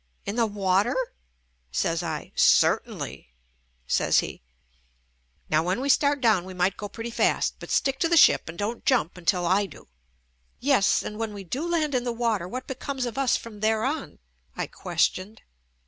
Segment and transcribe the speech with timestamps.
[0.25, 0.97] "In the water?"
[1.71, 2.31] says I.
[2.33, 3.35] "Certainly,"
[3.85, 4.41] says he.
[5.47, 8.49] "Now, when we start down we might go pretty fast but stick to the ship
[8.49, 9.87] and don't jump until I do."
[10.59, 13.83] "Yes, and when we do land in the water, what becomes of us from there
[13.85, 14.17] on?"
[14.57, 15.43] I questioned.